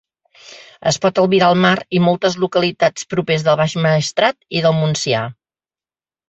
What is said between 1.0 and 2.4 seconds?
pot albirar el mar i moltes